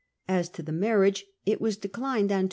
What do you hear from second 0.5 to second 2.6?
to the marriage, it was declined on proposal.